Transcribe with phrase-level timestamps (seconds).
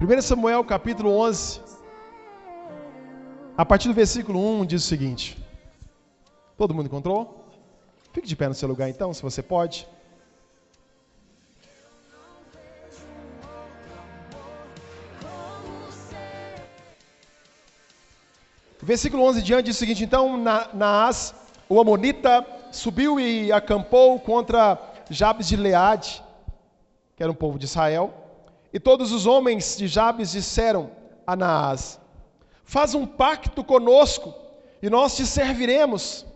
[0.00, 1.60] 1 Samuel capítulo 11,
[3.56, 5.36] a partir do versículo 1 diz o seguinte:
[6.56, 7.44] Todo mundo encontrou?
[8.12, 9.88] Fique de pé no seu lugar então, se você pode.
[18.80, 20.36] Versículo 11 diante diz o seguinte: Então
[20.74, 21.34] Naas,
[21.68, 24.78] o Amonita, subiu e acampou contra
[25.10, 26.22] Jabes de Leade,
[27.16, 28.27] que era um povo de Israel.
[28.72, 30.90] E todos os homens de Jabes disseram
[31.26, 32.00] a Naás:
[32.64, 34.34] Faz um pacto conosco
[34.82, 36.26] e nós te serviremos.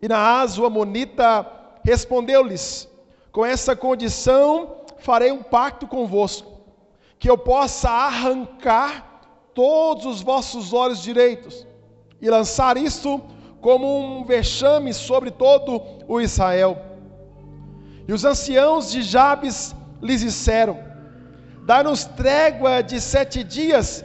[0.00, 1.46] E Naás, o Amonita,
[1.82, 2.88] respondeu-lhes:
[3.32, 6.60] Com essa condição farei um pacto convosco,
[7.18, 9.12] que eu possa arrancar
[9.54, 11.66] todos os vossos olhos direitos
[12.20, 13.22] e lançar isto
[13.60, 16.78] como um vexame sobre todo o Israel.
[18.06, 20.78] E os anciãos de Jabes lhes disseram:
[21.64, 24.04] Dá-nos trégua de sete dias,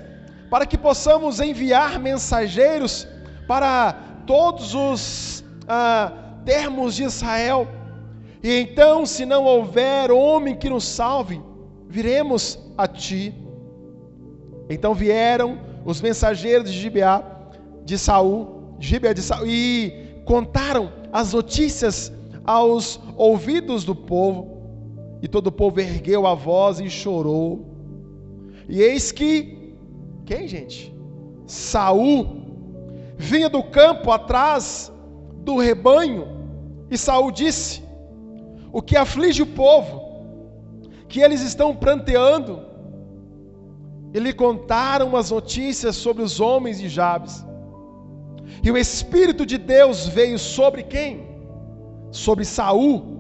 [0.50, 3.08] para que possamos enviar mensageiros
[3.48, 3.94] para
[4.26, 6.12] todos os ah,
[6.46, 7.68] termos de Israel.
[8.42, 11.42] E então, se não houver homem que nos salve,
[11.88, 13.34] viremos a ti.
[14.70, 17.24] Então vieram os mensageiros de Gibeá
[17.84, 22.12] de Saul, Gibeá de Saul, e contaram as notícias
[22.46, 24.59] aos ouvidos do povo.
[25.22, 27.66] E todo o povo ergueu a voz e chorou.
[28.68, 29.76] E eis que
[30.26, 30.94] quem, gente?
[31.48, 32.40] Saul
[33.18, 34.92] vinha do campo atrás
[35.44, 36.28] do rebanho,
[36.90, 37.84] e Saul disse:
[38.72, 40.02] O que aflige o povo,
[41.08, 42.62] que eles estão pranteando,
[44.14, 47.46] e lhe contaram as notícias sobre os homens de Jabes.
[48.64, 51.28] E o Espírito de Deus veio sobre quem?
[52.12, 53.19] Sobre Saul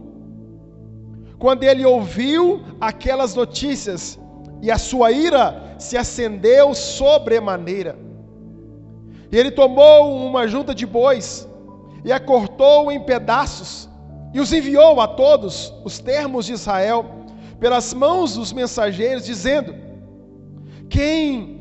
[1.40, 4.20] quando ele ouviu aquelas notícias,
[4.62, 7.98] e a sua ira se acendeu sobremaneira.
[9.31, 11.48] E ele tomou uma junta de bois
[12.04, 13.90] e a cortou em pedaços
[14.34, 17.06] e os enviou a todos os termos de Israel
[17.59, 19.74] pelas mãos dos mensageiros, dizendo:
[20.90, 21.58] Quem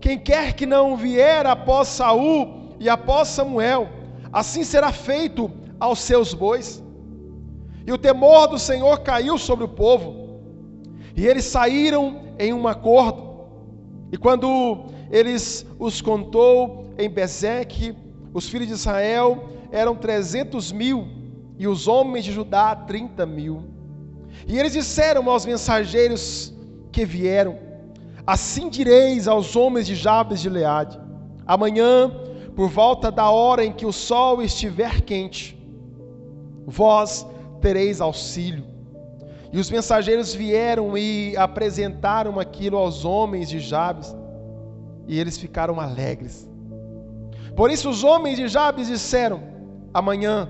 [0.00, 3.88] quem quer que não vier após Saul e após Samuel,
[4.32, 6.82] assim será feito aos seus bois.
[7.86, 10.40] E o temor do Senhor caiu sobre o povo.
[11.14, 13.24] E eles saíram em um acordo.
[14.10, 17.94] E quando eles os contou em Bezeque,
[18.34, 21.06] os filhos de Israel eram trezentos mil,
[21.58, 23.62] e os homens de Judá trinta mil.
[24.46, 26.52] E eles disseram aos mensageiros
[26.92, 27.56] que vieram:
[28.26, 31.00] Assim direis aos homens de Jabes de Leade:
[31.46, 32.10] Amanhã,
[32.54, 35.56] por volta da hora em que o sol estiver quente,
[36.66, 37.26] vós
[37.66, 38.64] tereis auxílio.
[39.52, 44.14] E os mensageiros vieram e apresentaram aquilo aos homens de Jabes,
[45.08, 46.48] e eles ficaram alegres.
[47.56, 49.40] Por isso os homens de Jabes disseram:
[49.92, 50.48] Amanhã,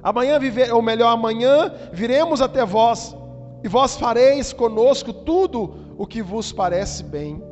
[0.00, 3.16] amanhã viver, ou melhor, amanhã viremos até vós,
[3.64, 7.42] e vós fareis conosco tudo o que vos parece bem.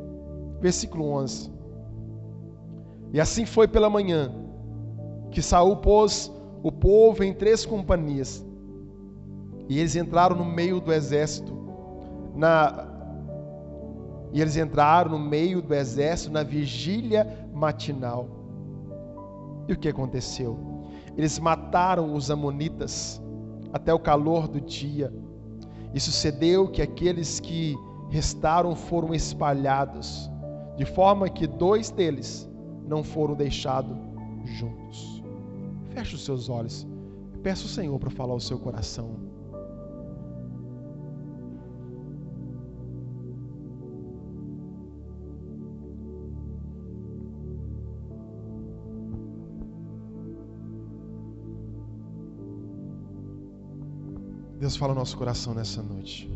[0.60, 1.50] Versículo 11.
[3.12, 4.32] E assim foi pela manhã
[5.32, 6.32] que Saul pôs
[6.62, 8.44] o povo em três companhias.
[9.68, 11.56] E eles entraram no meio do exército.
[12.34, 12.86] Na
[14.32, 18.28] e eles entraram no meio do exército na vigília matinal.
[19.66, 20.58] E o que aconteceu?
[21.16, 23.22] Eles mataram os amonitas
[23.72, 25.12] até o calor do dia.
[25.94, 27.74] E sucedeu que aqueles que
[28.10, 30.30] restaram foram espalhados,
[30.76, 32.48] de forma que dois deles
[32.86, 33.96] não foram deixados
[34.44, 35.17] juntos.
[35.98, 36.86] Feche os seus olhos.
[37.42, 39.16] Peça o Senhor para falar o seu coração.
[54.60, 56.30] Deus fala no nosso coração nessa noite.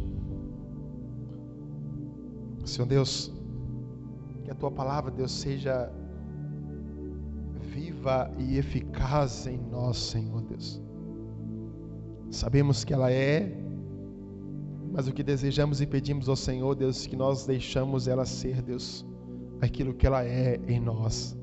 [2.64, 3.30] Senhor Deus,
[4.44, 6.01] que a tua palavra, Deus, seja
[8.02, 10.82] viva e eficaz em nós, Senhor Deus.
[12.30, 13.56] Sabemos que ela é,
[14.90, 19.06] mas o que desejamos e pedimos ao Senhor, Deus, que nós deixamos ela ser, Deus,
[19.60, 21.36] aquilo que ela é em nós.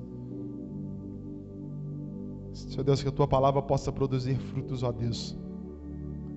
[2.54, 5.38] Senhor Deus, que a tua palavra possa produzir frutos, ó Deus,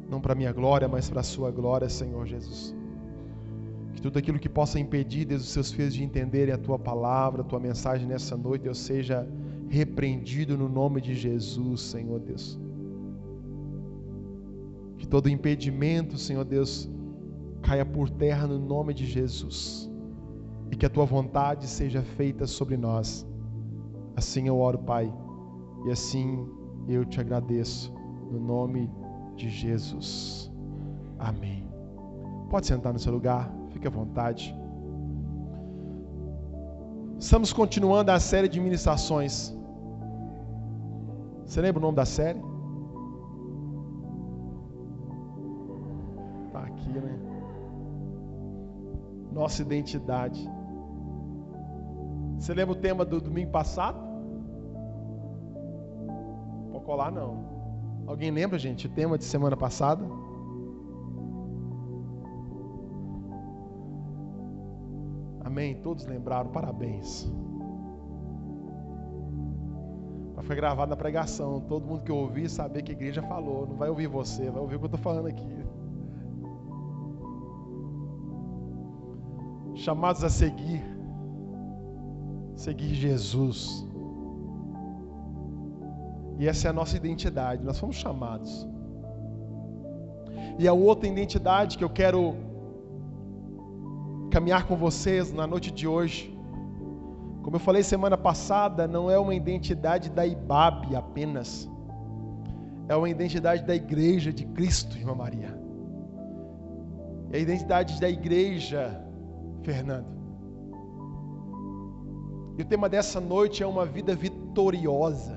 [0.08, 2.74] não para minha glória, mas para a sua glória, Senhor Jesus.
[3.94, 7.42] Que tudo aquilo que possa impedir, Deus, os seus filhos de entenderem a tua palavra,
[7.42, 9.26] a tua mensagem nessa noite, Deus, seja
[9.72, 12.60] repreendido no nome de Jesus, Senhor Deus.
[14.98, 16.90] Que todo impedimento, Senhor Deus,
[17.62, 19.90] caia por terra no nome de Jesus
[20.70, 23.26] e que a tua vontade seja feita sobre nós.
[24.14, 25.10] Assim eu oro, Pai,
[25.86, 26.46] e assim
[26.86, 27.90] eu te agradeço,
[28.30, 28.90] no nome
[29.36, 30.52] de Jesus.
[31.18, 31.66] Amém.
[32.50, 34.54] Pode sentar no seu lugar, fique à vontade.
[37.18, 39.61] Estamos continuando a série de ministrações.
[41.52, 42.40] Você lembra o nome da série?
[46.50, 47.20] Tá aqui, né?
[49.30, 50.50] Nossa identidade.
[52.38, 53.98] Você lembra o tema do domingo passado?
[56.72, 57.44] Pode colar não.
[58.06, 60.02] Alguém lembra, gente, o tema de semana passada?
[65.44, 65.74] Amém.
[65.82, 66.50] Todos lembraram.
[66.50, 67.30] Parabéns.
[70.42, 71.60] Foi gravado na pregação.
[71.60, 73.66] Todo mundo que ouvir saber que a igreja falou.
[73.66, 75.62] Não vai ouvir você, vai ouvir o que eu estou falando aqui.
[79.74, 80.82] Chamados a seguir.
[82.56, 83.86] Seguir Jesus.
[86.38, 87.64] E essa é a nossa identidade.
[87.64, 88.66] Nós fomos chamados.
[90.58, 92.34] E a outra identidade que eu quero
[94.30, 96.31] caminhar com vocês na noite de hoje.
[97.52, 101.68] Como eu falei semana passada, não é uma identidade da IBAB apenas.
[102.88, 105.54] É uma identidade da igreja de Cristo, irmã Maria.
[107.30, 108.98] É a identidade da igreja,
[109.62, 110.06] Fernando.
[112.56, 115.36] E o tema dessa noite é uma vida vitoriosa.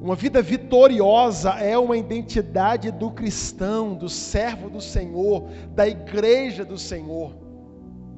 [0.00, 6.78] Uma vida vitoriosa é uma identidade do cristão, do servo do Senhor, da igreja do
[6.78, 7.42] Senhor.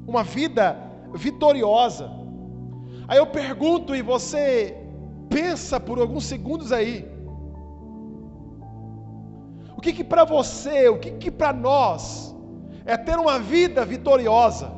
[0.07, 0.77] Uma vida
[1.15, 2.11] vitoriosa.
[3.09, 4.77] Aí eu pergunto e você
[5.29, 7.09] pensa por alguns segundos aí.
[9.77, 12.35] O que que para você, o que que para nós
[12.85, 14.73] é ter uma vida vitoriosa?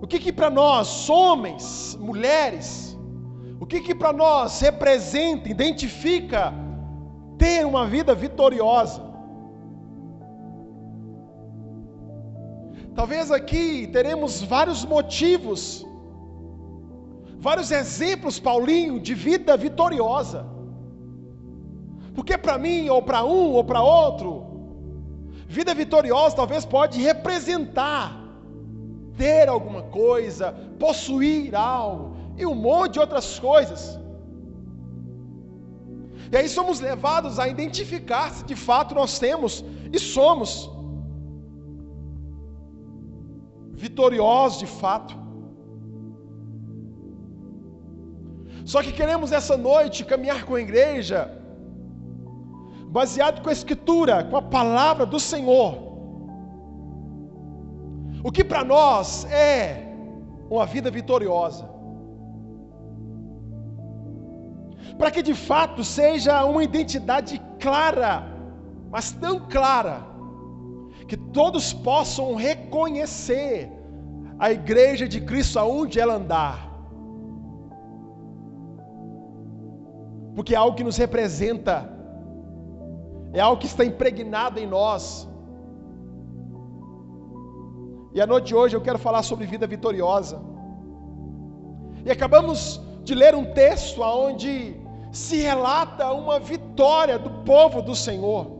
[0.00, 2.98] O que que para nós, homens, mulheres,
[3.58, 6.52] o que que para nós representa, identifica
[7.38, 9.13] ter uma vida vitoriosa?
[12.94, 15.84] Talvez aqui teremos vários motivos,
[17.38, 20.46] vários exemplos, Paulinho, de vida vitoriosa.
[22.14, 24.44] Porque para mim, ou para um, ou para outro,
[25.46, 28.20] vida vitoriosa talvez pode representar
[29.16, 33.98] ter alguma coisa, possuir algo, e um monte de outras coisas.
[36.30, 40.70] E aí somos levados a identificar se de fato nós temos e somos
[43.84, 45.14] vitoriosos de fato.
[48.72, 51.20] Só que queremos essa noite caminhar com a igreja,
[52.98, 55.72] baseado com a Escritura, com a palavra do Senhor.
[58.26, 59.56] O que para nós é
[60.48, 61.64] uma vida vitoriosa.
[64.98, 68.12] para que de fato seja uma identidade clara,
[68.92, 69.96] mas tão clara,
[71.08, 73.73] que todos possam reconhecer
[74.44, 76.56] a igreja de Cristo aonde ela andar.
[80.34, 81.76] Porque é algo que nos representa,
[83.32, 85.26] é algo que está impregnado em nós.
[88.12, 90.38] E a noite de hoje eu quero falar sobre vida vitoriosa.
[92.04, 92.58] E acabamos
[93.02, 94.76] de ler um texto onde
[95.10, 98.53] se relata uma vitória do povo do Senhor.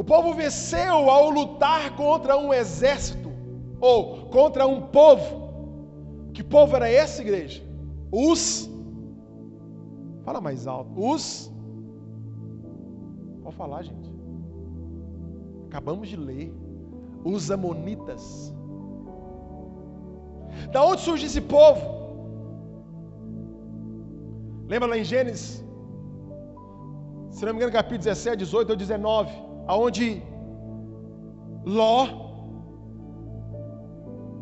[0.00, 3.30] O povo venceu ao lutar contra um exército,
[3.78, 5.50] ou contra um povo.
[6.32, 7.62] Que povo era esse, igreja?
[8.10, 8.70] Os.
[10.24, 10.90] Fala mais alto.
[10.96, 11.52] Os.
[13.42, 14.10] Pode falar, gente.
[15.68, 16.50] Acabamos de ler.
[17.22, 18.54] Os Amonitas.
[20.72, 21.84] Da onde surge esse povo?
[24.66, 25.62] Lembra lá em Gênesis?
[27.32, 30.20] Se não me engano, capítulo 17, 18 ou 19, aonde
[31.64, 31.96] Ló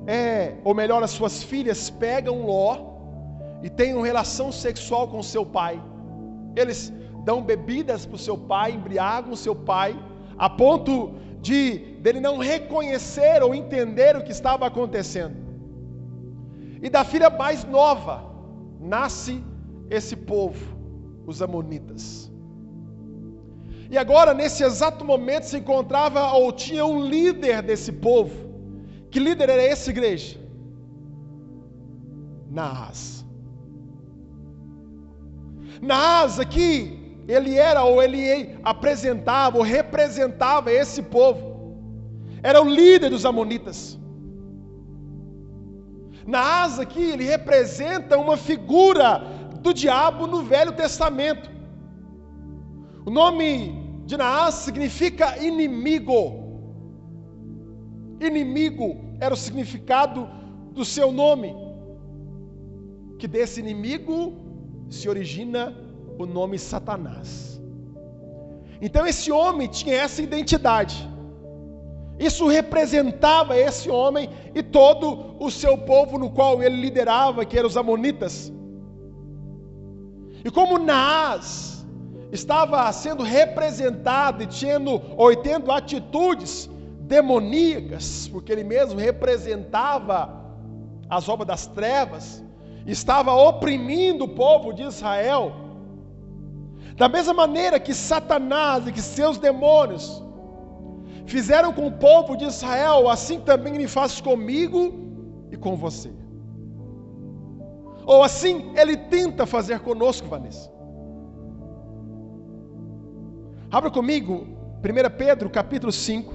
[0.06, 2.68] é, ou melhor, as suas filhas pegam Ló
[3.62, 5.78] e têm uma relação sexual com seu pai.
[6.56, 6.90] Eles
[7.26, 9.94] dão bebidas para o seu pai, embriagam o seu pai,
[10.38, 15.36] a ponto de dele não reconhecer ou entender o que estava acontecendo.
[16.80, 18.24] E da filha mais nova
[18.80, 19.44] nasce
[19.90, 20.64] esse povo,
[21.26, 22.32] os Amonitas.
[23.90, 28.36] E agora, nesse exato momento, se encontrava ou tinha um líder desse povo.
[29.10, 30.38] Que líder era essa igreja?
[32.50, 33.24] Naas.
[35.80, 41.46] Naás aqui, ele era ou ele apresentava ou representava esse povo.
[42.42, 43.98] Era o líder dos amonitas.
[46.26, 49.22] Naás aqui, ele representa uma figura
[49.62, 51.57] do diabo no Velho Testamento.
[53.08, 53.50] O nome
[54.04, 56.20] de Naás significa inimigo.
[58.20, 58.88] Inimigo
[59.18, 60.28] era o significado
[60.72, 61.56] do seu nome.
[63.18, 64.34] Que desse inimigo
[64.90, 65.74] se origina
[66.18, 67.58] o nome Satanás.
[68.78, 71.08] Então esse homem tinha essa identidade.
[72.18, 77.68] Isso representava esse homem e todo o seu povo no qual ele liderava, que eram
[77.68, 78.52] os amonitas.
[80.44, 81.77] E como Naás
[82.30, 86.68] estava sendo representado e tendo, ou tendo atitudes
[87.00, 90.38] demoníacas, porque ele mesmo representava
[91.08, 92.44] as obras das trevas,
[92.86, 95.52] estava oprimindo o povo de Israel.
[96.96, 100.22] Da mesma maneira que Satanás e que seus demônios
[101.26, 104.94] fizeram com o povo de Israel, assim também ele faz comigo
[105.50, 106.10] e com você.
[108.04, 110.77] Ou assim ele tenta fazer conosco, Vanessa.
[113.70, 114.46] Abra comigo
[114.82, 116.32] 1 Pedro capítulo 5.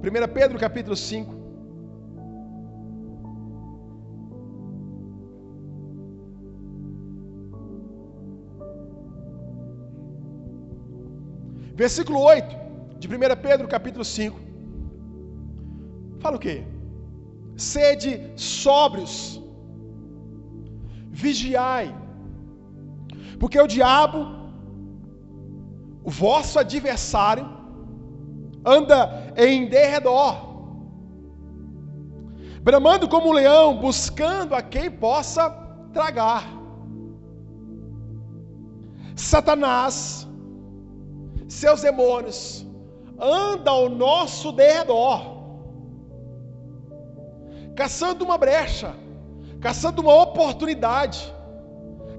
[0.00, 1.34] 1 Pedro capítulo 5.
[11.74, 12.56] Versículo 8
[13.00, 13.10] de 1
[13.42, 14.38] Pedro capítulo 5.
[16.20, 16.64] Fala o quê?
[17.56, 19.42] Sede sóbrios,
[21.10, 22.05] vigiai,
[23.38, 24.26] porque o diabo,
[26.04, 27.46] o vosso adversário,
[28.64, 30.34] anda em derredor,
[32.62, 35.50] bramando como um leão, buscando a quem possa
[35.92, 36.44] tragar.
[39.14, 40.26] Satanás,
[41.48, 42.66] seus demônios,
[43.18, 45.36] andam ao nosso derredor,
[47.74, 48.94] caçando uma brecha,
[49.60, 51.32] caçando uma oportunidade,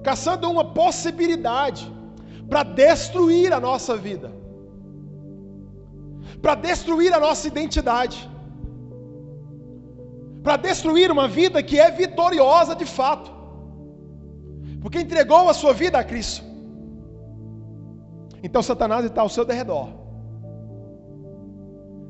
[0.08, 1.84] caçando uma possibilidade
[2.50, 4.30] para destruir a nossa vida,
[6.42, 8.20] para destruir a nossa identidade,
[10.42, 13.30] para destruir uma vida que é vitoriosa de fato,
[14.82, 16.42] porque entregou a sua vida a Cristo.
[18.42, 19.90] Então Satanás está ao seu derredor,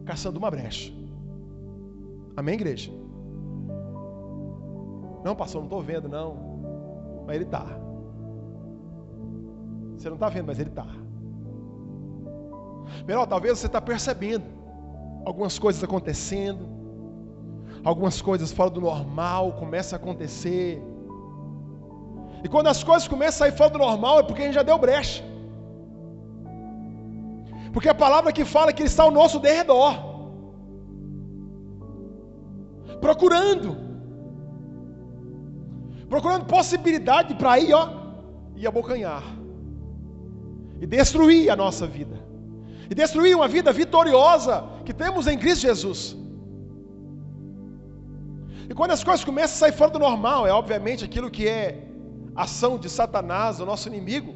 [0.05, 0.93] caçando uma brecha.
[2.35, 2.91] Amém, igreja?
[5.25, 6.29] Não, pastor, não estou vendo, não.
[7.25, 7.87] Mas ele está.
[9.97, 10.85] Você não está vendo, mas ele está.
[13.05, 14.45] Melhor, talvez você está percebendo
[15.25, 16.65] algumas coisas acontecendo,
[17.83, 20.81] algumas coisas fora do normal começam a acontecer.
[22.43, 24.63] E quando as coisas começam a sair fora do normal é porque a gente já
[24.63, 25.23] deu brecha.
[27.73, 29.93] Porque a palavra que fala que ele está ao nosso derredor.
[33.01, 33.75] Procurando.
[36.07, 37.89] Procurando possibilidade para ir, ó,
[38.55, 39.37] e abocanhar.
[40.81, 42.17] E destruir a nossa vida.
[42.89, 46.15] E destruir uma vida vitoriosa que temos em Cristo Jesus.
[48.69, 51.88] E quando as coisas começam a sair fora do normal, é obviamente aquilo que é
[52.36, 54.34] ação de Satanás, o nosso inimigo,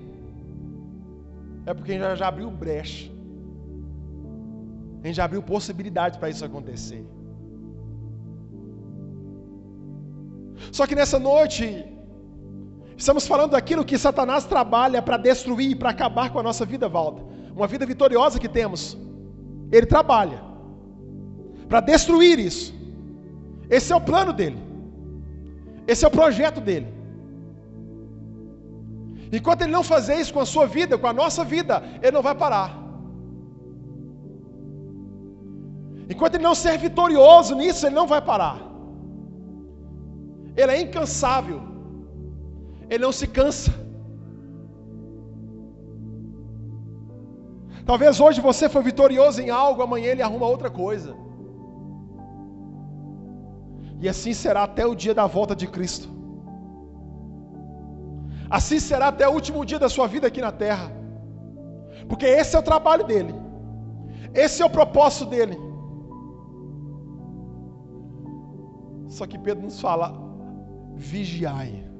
[1.65, 3.09] é porque a gente já abriu brecha.
[5.01, 7.03] A gente já abriu possibilidade para isso acontecer.
[10.71, 11.65] Só que nessa noite,
[13.01, 17.21] estamos falando daquilo que Satanás trabalha para destruir, para acabar com a nossa vida, Valda.
[17.59, 18.81] Uma vida vitoriosa que temos.
[19.75, 20.39] Ele trabalha
[21.69, 22.67] para destruir isso.
[23.77, 24.59] Esse é o plano dele.
[25.91, 26.89] Esse é o projeto dele.
[29.37, 32.23] Enquanto ele não fazer isso com a sua vida, com a nossa vida, ele não
[32.29, 32.69] vai parar.
[36.11, 38.57] Enquanto ele não ser vitorioso nisso, ele não vai parar.
[40.55, 41.70] Ele é incansável.
[42.91, 43.71] Ele não se cansa.
[47.89, 51.11] Talvez hoje você foi vitorioso em algo, amanhã ele arruma outra coisa.
[54.01, 56.09] E assim será até o dia da volta de Cristo.
[58.49, 60.91] Assim será até o último dia da sua vida aqui na terra.
[62.09, 63.33] Porque esse é o trabalho dele.
[64.33, 65.57] Esse é o propósito dele.
[69.07, 70.11] Só que Pedro nos fala:
[70.95, 71.90] vigiai.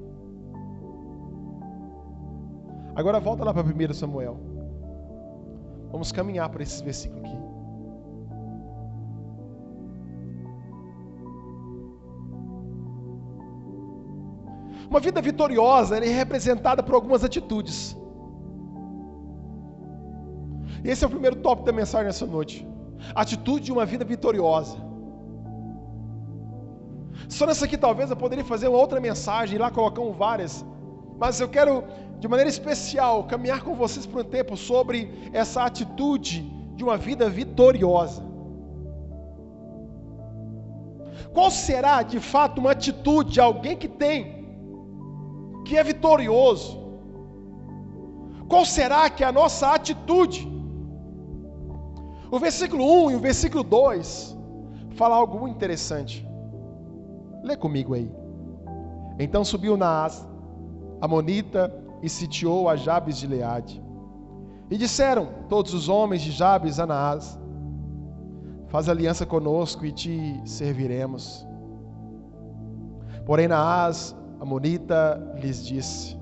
[2.95, 4.37] Agora volta lá para 1 Samuel.
[5.91, 7.37] Vamos caminhar para esse versículo aqui.
[14.89, 17.97] Uma vida vitoriosa é representada por algumas atitudes.
[20.83, 22.67] Esse é o primeiro tópico da mensagem nessa noite.
[23.15, 24.77] Atitude de uma vida vitoriosa.
[27.29, 30.65] Só nessa aqui talvez eu poderia fazer uma outra mensagem, lá colocamos várias.
[31.17, 31.83] Mas eu quero,
[32.21, 34.97] de maneira especial, caminhar com vocês por um tempo sobre
[35.33, 36.35] essa atitude
[36.75, 38.23] de uma vida vitoriosa.
[41.33, 44.45] Qual será de fato uma atitude de alguém que tem,
[45.65, 46.79] que é vitorioso?
[48.47, 50.47] Qual será que é a nossa atitude?
[52.29, 54.37] O versículo 1 e o versículo 2
[54.91, 56.23] fala algo muito interessante.
[57.43, 58.11] Lê comigo aí.
[59.17, 60.23] Então subiu Naás,
[61.01, 63.83] Amonita, e sitiou a Jabes de Leade.
[64.69, 67.39] E disseram todos os homens de Jabes a Naás:
[68.67, 71.45] Faz aliança conosco e te serviremos.
[73.25, 76.17] Porém, Naás, Amonita, lhes disse: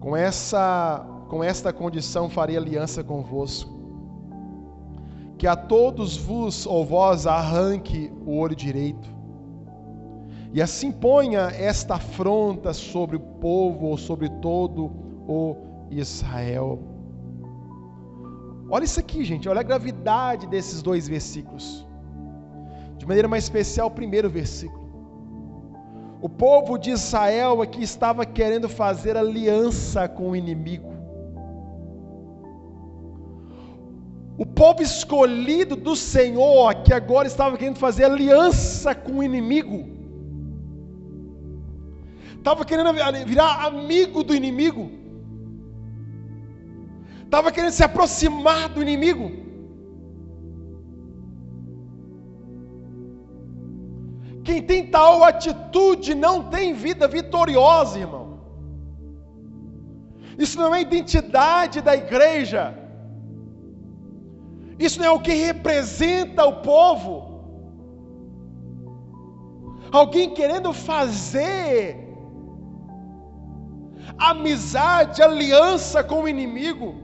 [0.00, 3.70] Com essa com esta condição farei aliança convosco,
[5.36, 9.17] que a todos vos ou vós arranque o olho direito,
[10.52, 14.90] e assim ponha esta afronta sobre o povo ou sobre todo
[15.26, 15.56] o
[15.90, 16.78] Israel.
[18.70, 21.86] Olha isso aqui, gente, olha a gravidade desses dois versículos.
[22.96, 24.88] De maneira mais especial, o primeiro versículo.
[26.20, 30.92] O povo de Israel aqui estava querendo fazer aliança com o inimigo.
[34.36, 39.97] O povo escolhido do Senhor, que agora estava querendo fazer aliança com o inimigo,
[42.38, 42.92] estava querendo
[43.26, 44.90] virar amigo do inimigo,
[47.24, 49.30] estava querendo se aproximar do inimigo.
[54.48, 58.40] Quem tem tal atitude não tem vida vitoriosa, irmão.
[60.38, 62.62] Isso não é identidade da igreja.
[64.78, 67.12] Isso não é o que representa o povo.
[69.90, 72.07] Alguém querendo fazer
[74.18, 76.94] amizade, aliança com o inimigo.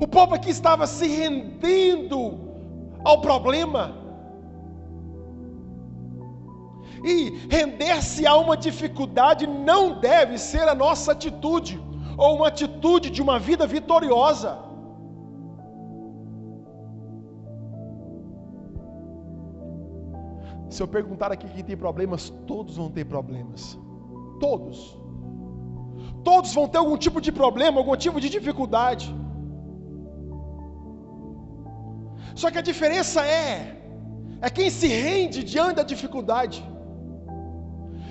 [0.00, 2.38] O povo aqui estava se rendendo
[3.04, 3.96] ao problema.
[7.04, 11.80] E render-se a uma dificuldade não deve ser a nossa atitude,
[12.16, 14.58] ou uma atitude de uma vida vitoriosa.
[20.68, 23.78] Se eu perguntar aqui quem tem problemas, todos vão ter problemas.
[24.44, 24.78] Todos.
[26.28, 29.06] Todos vão ter algum tipo de problema, algum tipo de dificuldade.
[32.34, 33.48] Só que a diferença é
[34.40, 36.58] é quem se rende diante da dificuldade.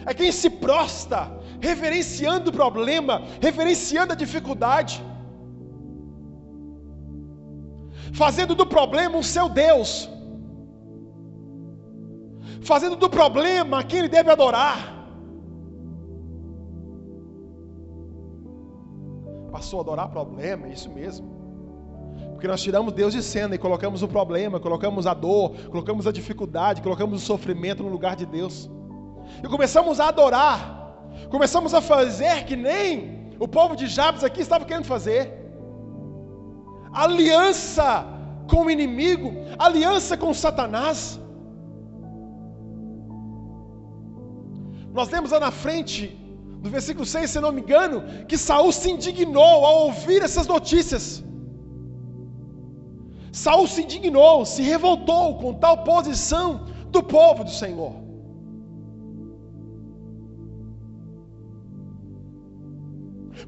[0.06, 1.20] É quem se prosta,
[1.62, 4.96] reverenciando o problema, reverenciando a dificuldade.
[8.22, 9.92] Fazendo do problema o seu Deus
[12.72, 14.97] fazendo do problema quem ele deve adorar.
[19.58, 21.28] Passou a adorar problema, é isso mesmo.
[22.34, 26.12] Porque nós tiramos Deus de cena e colocamos o problema, colocamos a dor, colocamos a
[26.12, 28.70] dificuldade, colocamos o sofrimento no lugar de Deus.
[29.44, 30.60] E começamos a adorar,
[31.32, 35.24] começamos a fazer que nem o povo de Jabes aqui estava querendo fazer.
[36.94, 38.06] Aliança
[38.52, 41.20] com o inimigo, aliança com Satanás.
[44.94, 46.16] Nós lemos lá na frente,
[46.68, 47.98] no versículo 6, se não me engano,
[48.30, 51.06] que Saul se indignou ao ouvir essas notícias.
[53.44, 56.46] Saul se indignou, se revoltou com tal posição
[56.96, 57.94] do povo do Senhor.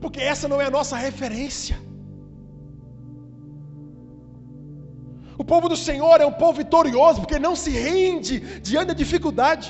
[0.03, 1.75] Porque essa não é a nossa referência.
[5.41, 8.35] O povo do Senhor é um povo vitorioso, porque não se rende
[8.69, 9.67] diante da dificuldade.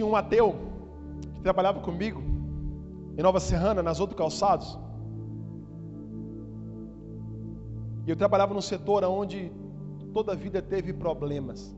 [0.00, 0.54] Tinha um ateu
[1.34, 2.22] que trabalhava comigo
[3.18, 4.78] em Nova Serrana, nas outros calçados.
[8.06, 9.52] E eu trabalhava num setor onde
[10.14, 11.76] toda a vida teve problemas.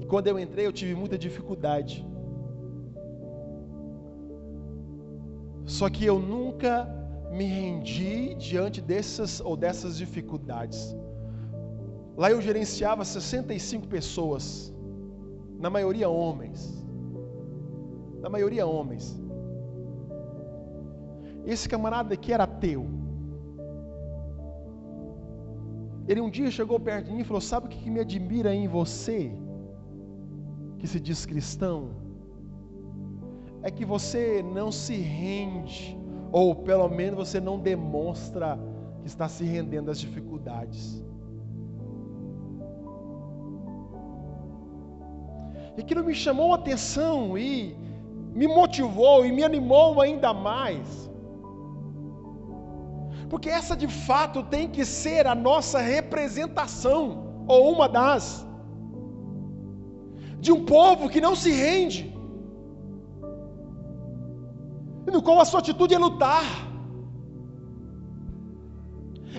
[0.00, 2.02] E quando eu entrei, eu tive muita dificuldade.
[5.66, 6.88] Só que eu nunca
[7.30, 10.96] me rendi diante dessas ou dessas dificuldades.
[12.16, 14.71] Lá eu gerenciava 65 pessoas
[15.62, 16.60] na maioria homens.
[18.22, 19.04] na maioria homens.
[21.44, 22.82] Esse camarada aqui era ateu.
[26.08, 28.68] Ele um dia chegou perto de mim e falou: Sabe o que me admira em
[28.68, 29.32] você,
[30.78, 31.90] que se diz cristão?
[33.62, 35.98] É que você não se rende,
[36.30, 38.58] ou pelo menos você não demonstra
[39.00, 41.04] que está se rendendo às dificuldades.
[45.76, 47.74] E aquilo me chamou a atenção e
[48.34, 51.10] me motivou e me animou ainda mais.
[53.30, 57.00] Porque essa de fato tem que ser a nossa representação,
[57.48, 58.46] ou uma das,
[60.38, 62.12] de um povo que não se rende,
[65.14, 66.44] no qual a sua atitude é lutar,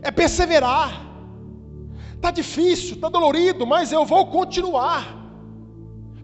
[0.02, 0.92] é perseverar.
[2.16, 5.23] Está difícil, está dolorido, mas eu vou continuar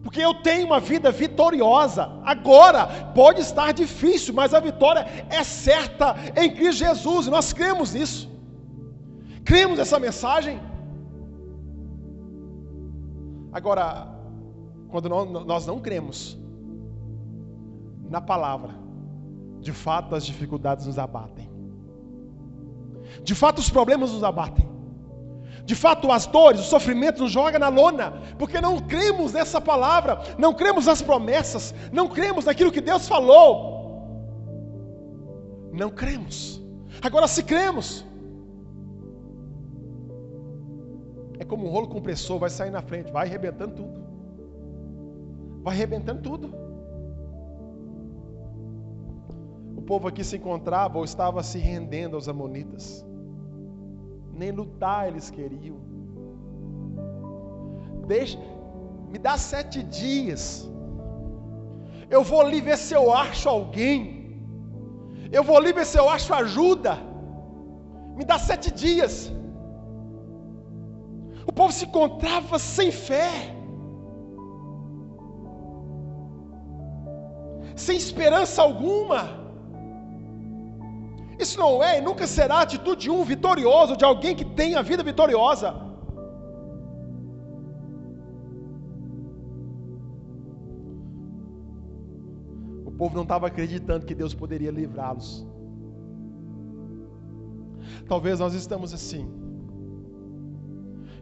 [0.04, 2.10] porque eu tenho uma vida vitoriosa.
[2.24, 7.94] Agora, pode estar difícil, mas a vitória é certa em Cristo Jesus, e nós cremos
[7.94, 8.30] nisso.
[9.44, 10.60] Cremos nessa mensagem.
[13.52, 14.08] Agora,
[14.90, 16.38] quando nós não cremos
[18.10, 18.76] na palavra,
[19.60, 21.50] de fato as dificuldades nos abatem.
[23.24, 24.69] De fato os problemas nos abatem.
[25.70, 30.20] De fato, as dores, o sofrimento nos joga na lona, porque não cremos nessa palavra,
[30.36, 33.46] não cremos nas promessas, não cremos naquilo que Deus falou.
[35.72, 36.60] Não cremos.
[37.04, 38.04] Agora, se cremos,
[41.38, 44.02] é como um rolo compressor, vai sair na frente, vai arrebentando tudo.
[45.62, 46.48] Vai arrebentando tudo.
[49.78, 53.08] O povo aqui se encontrava ou estava se rendendo aos amonitas
[54.42, 55.78] nem lutar eles queriam.
[58.12, 58.40] Deixa,
[59.12, 60.44] me dá sete dias.
[62.16, 64.00] Eu vou ali ver se eu acho alguém.
[65.38, 66.94] Eu vou ali ver se eu acho ajuda.
[68.18, 69.16] Me dá sete dias.
[71.50, 73.30] O povo se encontrava sem fé,
[77.76, 79.22] sem esperança alguma.
[81.40, 84.76] Isso não é e nunca será a atitude de um vitorioso, de alguém que tem
[84.76, 85.74] a vida vitoriosa.
[92.86, 95.48] O povo não estava acreditando que Deus poderia livrá-los.
[98.06, 99.26] Talvez nós estamos assim.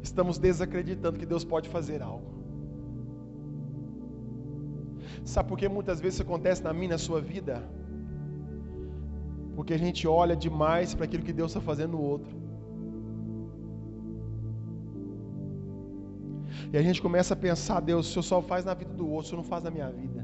[0.01, 2.37] Estamos desacreditando que Deus pode fazer algo.
[5.23, 7.63] Sabe por que muitas vezes isso acontece na minha, na sua vida?
[9.57, 12.31] Porque a gente olha demais para aquilo que Deus está fazendo no outro.
[16.71, 19.25] E a gente começa a pensar, Deus, o Senhor só faz na vida do outro,
[19.25, 20.23] o Senhor não faz na minha vida.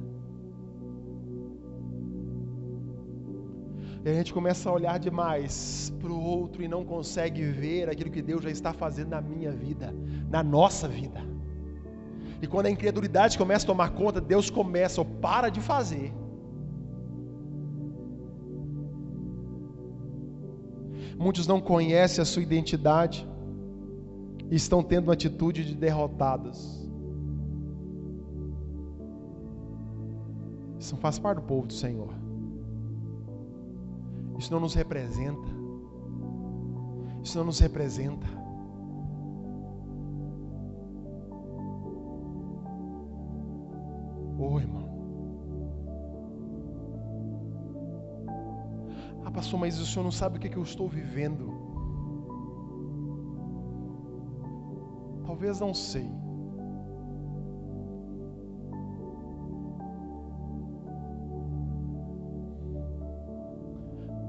[4.06, 8.12] E a gente começa a olhar demais para o outro e não consegue ver aquilo
[8.12, 9.96] que Deus já está fazendo na minha vida,
[10.30, 11.22] na nossa vida.
[12.40, 16.14] E quando a incredulidade começa a tomar conta, Deus começa ou para de fazer
[21.24, 23.26] Muitos não conhecem a sua identidade
[24.52, 26.86] e estão tendo uma atitude de derrotados.
[30.78, 32.14] Isso não faz parte do povo do Senhor.
[34.38, 35.50] Isso não nos representa.
[37.24, 38.28] Isso não nos representa.
[44.38, 44.93] Oh, irmão.
[49.44, 51.52] Pastor, mas o senhor não sabe o que, que eu estou vivendo.
[55.26, 56.10] Talvez não sei.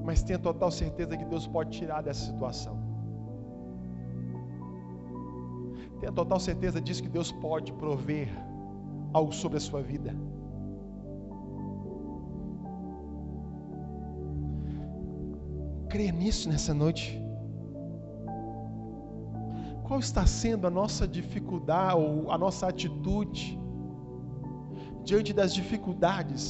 [0.05, 2.77] Mas tenha total certeza que Deus pode tirar dessa situação.
[6.00, 8.29] Tenha total certeza disso que Deus pode prover
[9.12, 10.14] algo sobre a sua vida.
[15.94, 17.04] Crer nisso nessa noite?
[19.87, 23.42] Qual está sendo a nossa dificuldade ou a nossa atitude
[25.09, 26.44] diante das dificuldades?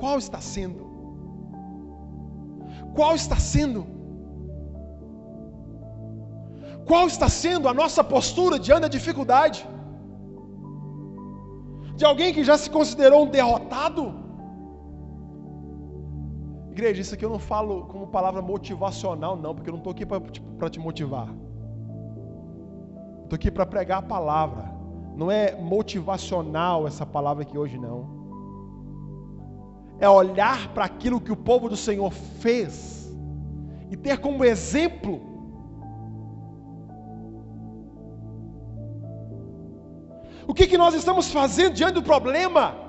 [0.00, 0.82] Qual está sendo?
[2.96, 3.80] Qual está sendo?
[6.90, 9.60] Qual está sendo a nossa postura diante da dificuldade?
[11.96, 14.27] De alguém que já se considerou um derrotado?
[16.78, 20.06] Igreja, isso aqui eu não falo como palavra motivacional, não, porque eu não estou aqui
[20.06, 21.28] para tipo, te motivar.
[23.24, 24.72] Estou aqui para pregar a palavra.
[25.16, 28.16] Não é motivacional essa palavra aqui hoje, não.
[29.98, 33.12] é olhar para aquilo que o povo do Senhor fez
[33.90, 35.20] e ter como exemplo
[40.46, 42.87] o que, que nós estamos fazendo diante do problema.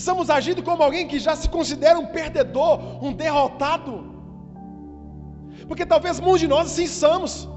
[0.00, 3.94] Estamos agindo como alguém que já se considera um perdedor, um derrotado.
[5.66, 7.48] Porque talvez muitos de nós assim somos.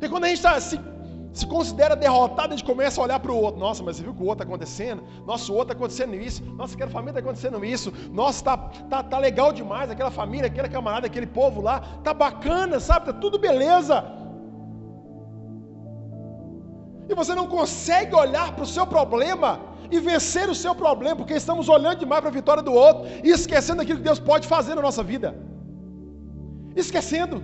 [0.00, 0.80] E quando a gente está se,
[1.34, 3.60] se considera derrotado, a gente começa a olhar para o outro.
[3.60, 5.02] Nossa, mas você viu que o outro está acontecendo?
[5.26, 6.42] Nossa, o outro está acontecendo isso.
[6.56, 7.92] Nossa, aquela família está acontecendo isso.
[8.10, 8.56] Nossa, tá,
[8.88, 9.90] tá, tá legal demais.
[9.90, 11.80] Aquela família, aquele camarada, aquele povo lá.
[12.02, 13.06] Tá bacana, sabe?
[13.06, 14.17] Tá tudo beleza.
[17.08, 19.50] E você não consegue olhar para o seu problema
[19.90, 23.30] e vencer o seu problema, porque estamos olhando demais para a vitória do outro e
[23.30, 25.34] esquecendo aquilo que Deus pode fazer na nossa vida.
[26.76, 27.42] Esquecendo.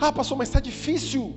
[0.00, 1.34] Ah, pastor, mas está difícil.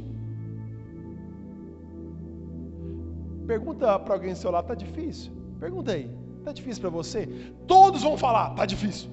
[3.47, 5.31] Pergunta para alguém do seu lado, está difícil?
[5.59, 7.27] Pergunta aí, está difícil para você?
[7.67, 9.09] Todos vão falar, está difícil.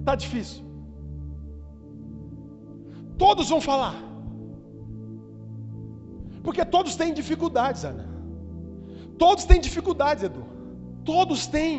[0.00, 0.67] Está difícil.
[3.24, 3.96] Todos vão falar.
[6.44, 8.06] Porque todos têm dificuldades, Ana.
[9.22, 10.44] Todos têm dificuldades, Edu.
[11.04, 11.74] Todos têm.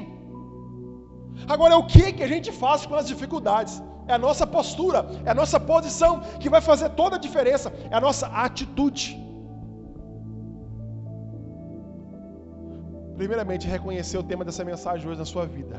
[1.48, 3.82] Agora, o que, que a gente faz com as dificuldades?
[4.08, 7.96] É a nossa postura, é a nossa posição que vai fazer toda a diferença, é
[7.96, 9.06] a nossa atitude.
[13.20, 15.78] Primeiramente, reconhecer o tema dessa mensagem hoje na sua vida.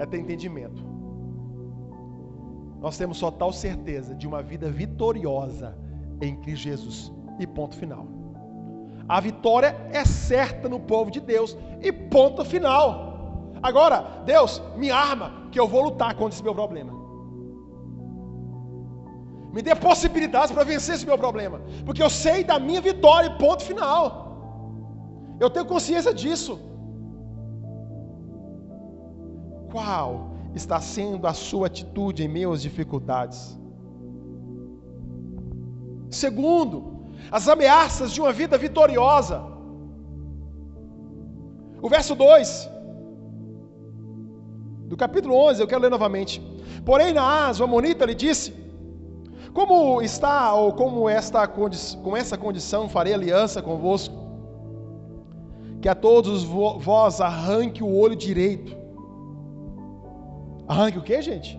[0.00, 0.97] É ter entendimento.
[2.80, 5.76] Nós temos total certeza de uma vida vitoriosa
[6.20, 7.12] em Cristo Jesus.
[7.38, 8.06] E ponto final.
[9.08, 11.56] A vitória é certa no povo de Deus.
[11.80, 13.52] E ponto final.
[13.62, 16.92] Agora, Deus, me arma, que eu vou lutar contra esse meu problema.
[19.52, 21.60] Me dê possibilidades para vencer esse meu problema.
[21.84, 25.36] Porque eu sei da minha vitória, ponto final.
[25.40, 26.60] Eu tenho consciência disso.
[29.72, 33.58] Qual está sendo a sua atitude em meio às dificuldades?
[36.10, 36.98] Segundo,
[37.30, 39.42] as ameaças de uma vida vitoriosa.
[41.80, 42.70] O verso 2
[44.86, 46.40] do capítulo 11, eu quero ler novamente.
[46.84, 48.54] Porém, Naás, o Amonita, lhe disse:
[49.52, 54.16] Como está, ou como esta, com essa condição farei aliança convosco,
[55.82, 58.76] que a todos vós arranque o olho direito.
[60.68, 61.58] Arranque o que, gente?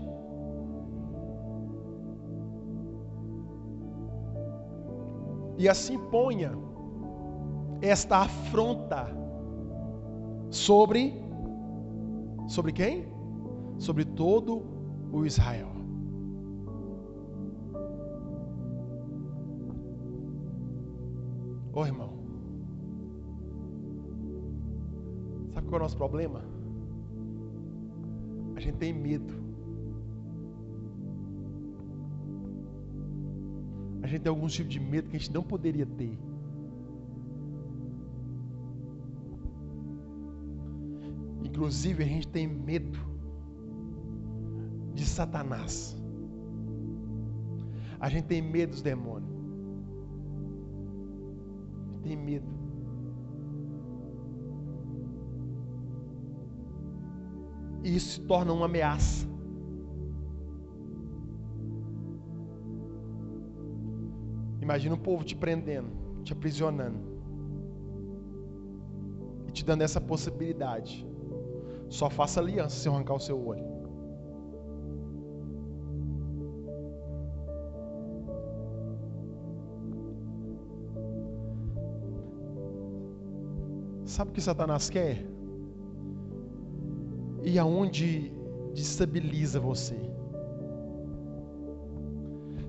[5.58, 6.52] E assim ponha
[7.82, 9.08] esta afronta
[10.50, 11.22] sobre
[12.48, 13.20] sobre quem?
[13.80, 14.62] sobre todo
[15.12, 15.70] o Israel.
[21.72, 22.10] Ô oh, irmão,
[25.54, 26.59] sabe qual é o nosso problema?
[28.60, 29.34] A gente tem medo.
[34.04, 36.20] A gente tem algum tipo de medo que a gente não poderia ter.
[41.42, 43.00] Inclusive, a gente tem medo
[44.94, 45.98] de Satanás.
[47.98, 49.32] A gente tem medo dos demônios.
[51.88, 52.59] A gente tem medo.
[57.90, 59.28] E isso se torna uma ameaça.
[64.62, 65.90] Imagina um povo te prendendo,
[66.24, 67.00] te aprisionando.
[69.48, 71.04] E te dando essa possibilidade.
[71.88, 73.66] Só faça aliança se eu arrancar o seu olho.
[84.06, 85.39] Sabe o que Satanás quer?
[87.44, 88.32] E aonde
[88.74, 89.98] destabiliza você.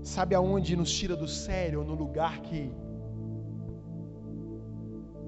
[0.02, 2.72] Sabe aonde nos tira do sério, no lugar que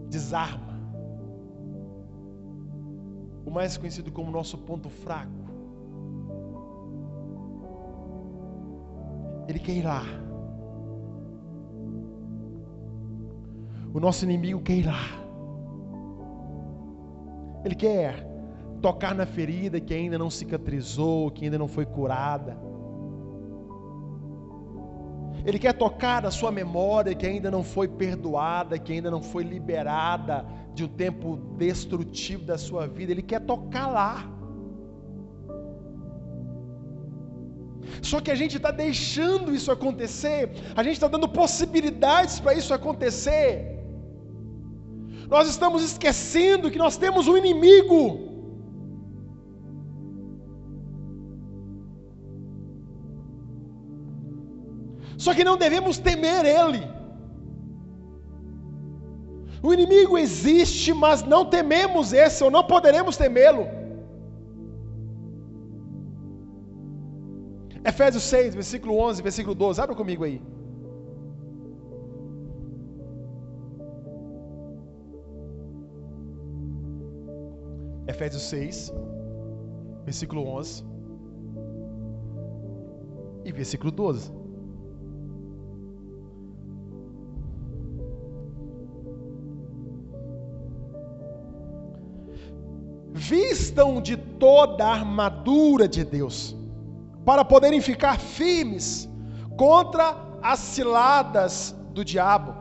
[0.09, 0.73] desarma.
[3.45, 5.43] O mais conhecido como nosso ponto fraco.
[9.49, 10.03] Ele quer ir lá.
[13.93, 15.23] O nosso inimigo quer ir lá.
[17.65, 18.32] Ele quer
[18.83, 22.59] tocar na ferida que ainda não cicatrizou, que ainda não foi curada.
[25.45, 29.43] Ele quer tocar na sua memória que ainda não foi perdoada, que ainda não foi
[29.43, 33.13] liberada de um tempo destrutivo da sua vida.
[33.13, 34.29] Ele quer tocar lá.
[38.01, 42.73] Só que a gente está deixando isso acontecer, a gente está dando possibilidades para isso
[42.73, 43.69] acontecer.
[45.29, 48.32] Nós estamos esquecendo que nós temos um inimigo.
[55.25, 56.83] Só que não devemos temer ele.
[59.67, 63.65] O inimigo existe, mas não tememos esse, ou não poderemos temê-lo.
[67.91, 70.43] Efésios 6, versículo 11, versículo 12, abra comigo aí.
[78.09, 78.93] Efésios 6,
[80.05, 80.85] versículo 11
[83.45, 84.42] e versículo 12.
[93.29, 96.57] Vistam de toda a armadura de Deus,
[97.25, 99.09] para poderem ficar firmes
[99.57, 102.53] contra as ciladas do diabo.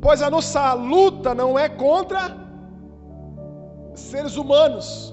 [0.00, 2.36] Pois a nossa luta não é contra
[3.96, 5.12] seres humanos,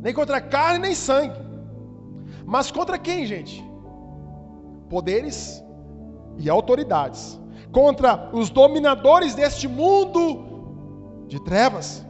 [0.00, 1.40] nem contra carne nem sangue,
[2.46, 3.64] mas contra quem, gente?
[4.88, 5.60] Poderes
[6.38, 7.40] e autoridades,
[7.72, 12.08] contra os dominadores deste mundo de trevas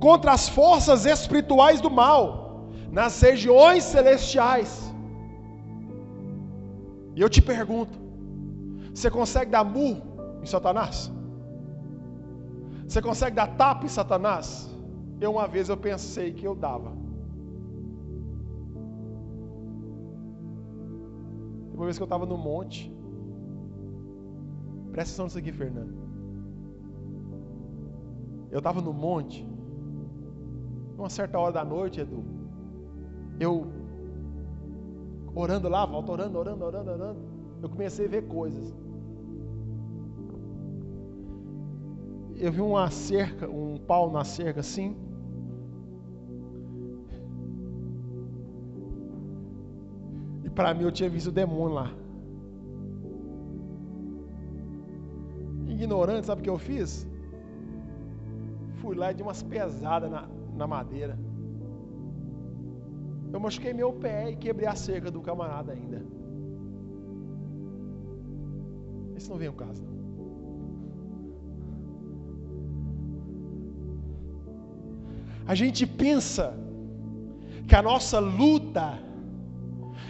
[0.00, 4.92] contra as forças espirituais do mal nas regiões celestiais.
[7.16, 7.98] E eu te pergunto:
[8.94, 10.02] você consegue dar murro
[10.42, 11.12] em Satanás?
[12.86, 14.70] Você consegue dar tapa em Satanás?
[15.20, 16.92] Eu uma vez eu pensei que eu dava.
[21.74, 22.92] Uma vez que eu estava no monte.
[24.92, 25.94] Presta atenção nisso aqui, Fernando.
[28.52, 29.44] Eu estava no monte
[30.96, 32.24] uma certa hora da noite, Edu,
[33.40, 33.66] eu
[35.34, 37.20] orando lá, volta orando, orando, orando, orando,
[37.62, 38.74] eu comecei a ver coisas.
[42.36, 44.96] Eu vi uma cerca, um pau na cerca assim.
[50.44, 51.90] E para mim eu tinha visto o demônio lá.
[55.68, 57.06] Ignorante, sabe o que eu fiz?
[58.76, 61.18] Fui lá e dei umas pesadas na, na madeira.
[63.32, 66.00] Eu machuquei meu pé e quebrei a cerca do camarada ainda.
[69.16, 69.82] Isso não vem ao caso.
[75.46, 76.56] A gente pensa
[77.68, 78.98] que a nossa luta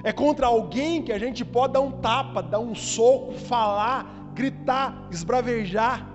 [0.02, 5.09] é contra alguém que a gente pode dar um tapa, dar um soco, falar, gritar,
[5.11, 6.07] esbravejar.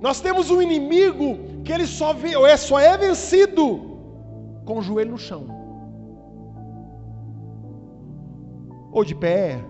[0.00, 2.14] Nós temos um inimigo que ele só,
[2.46, 3.64] é, só é vencido
[4.64, 5.44] com o joelho no chão.
[8.90, 9.62] Ou de pé,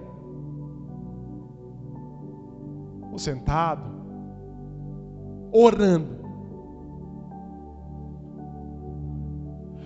[3.11, 3.83] ou sentado,
[5.53, 6.17] orando.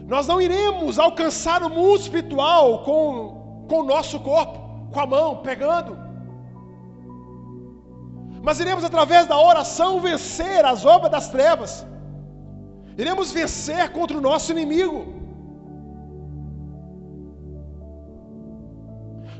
[0.06, 4.58] Nós não iremos alcançar o mundo espiritual com, com o nosso corpo,
[4.92, 5.96] com a mão, pegando
[8.44, 11.86] mas iremos através da oração vencer as obras das trevas.
[12.96, 15.00] Iremos vencer contra o nosso inimigo.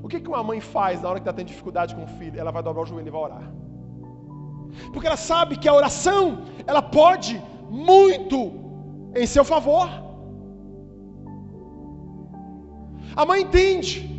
[0.03, 2.39] O que, uma mãe faz na hora que está tendo dificuldade com o filho?
[2.39, 3.53] Ela vai dobrar o joelho e vai orar.
[4.93, 8.39] Porque ela sabe que a oração, ela pode muito
[9.15, 9.89] em seu favor.
[13.15, 14.13] A mãe entende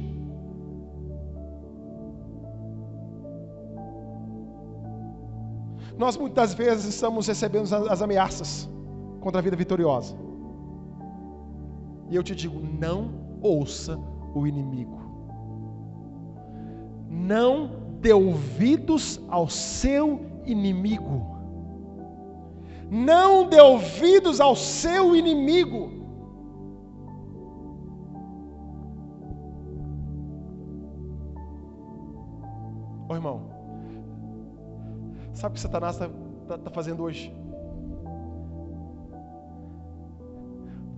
[5.97, 8.67] Nós muitas vezes estamos recebendo as ameaças
[9.23, 10.15] contra a vida vitoriosa.
[12.09, 13.97] E eu te digo: não ouça
[14.35, 14.99] o inimigo.
[17.09, 17.69] Não
[18.01, 21.21] dê ouvidos ao seu inimigo.
[22.91, 26.03] Não dê ouvidos ao seu inimigo.
[33.09, 33.53] Irmão,
[35.33, 36.09] Sabe o que Satanás está
[36.47, 37.33] tá, tá fazendo hoje?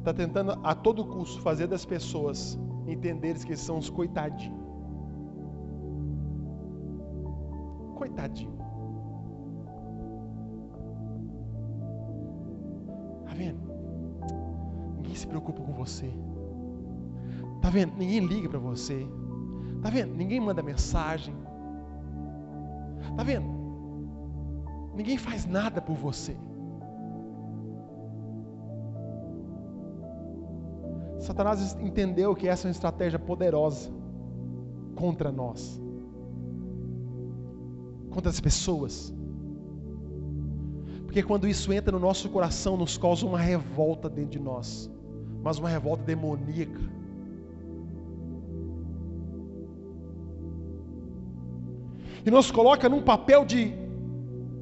[0.06, 4.64] Está tentando a todo custo fazer das pessoas entenderem que são os coitadinhos.
[7.96, 8.56] Coitadinho.
[13.26, 13.60] Tá vendo?
[14.98, 16.14] Ninguém se preocupa com você.
[17.60, 17.98] Tá vendo?
[17.98, 19.08] Ninguém liga para você.
[19.82, 20.14] Tá vendo?
[20.14, 21.34] Ninguém manda mensagem.
[23.18, 23.48] Tá vendo?
[24.94, 26.38] Ninguém faz nada por você.
[31.26, 33.92] Satanás entendeu que essa é uma estratégia poderosa
[34.96, 35.82] contra nós,
[38.12, 39.14] contra as pessoas.
[41.06, 44.90] Porque quando isso entra no nosso coração, nos causa uma revolta dentro de nós,
[45.42, 46.82] mas uma revolta demoníaca.
[52.26, 53.74] E nos coloca num papel de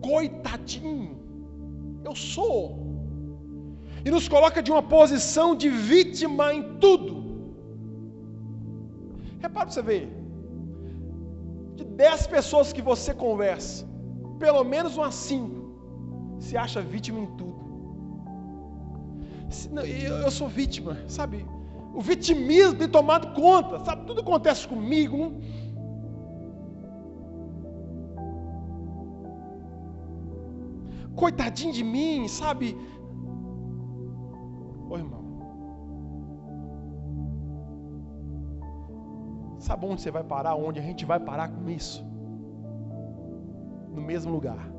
[0.01, 1.18] coitadinho.
[2.03, 2.82] Eu sou.
[4.06, 7.12] E nos coloca de uma posição de vítima em tudo.
[9.39, 10.04] Repara para você ver.
[11.76, 13.88] De dez pessoas que você conversa,
[14.39, 15.64] pelo menos umas cinco
[16.39, 17.54] se acha vítima em tudo.
[20.26, 21.45] Eu, sou vítima, sabe?
[21.93, 24.06] O vitimismo tem tomado conta, sabe?
[24.08, 25.20] Tudo acontece comigo.
[31.16, 32.76] Coitadinho de mim, sabe?
[39.68, 40.53] Sabe onde você vai parar?
[40.68, 41.99] Onde a gente vai parar com isso?
[43.95, 44.74] No mesmo lugar